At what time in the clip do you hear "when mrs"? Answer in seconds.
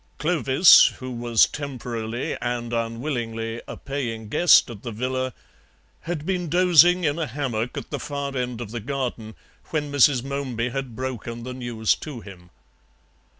9.65-10.23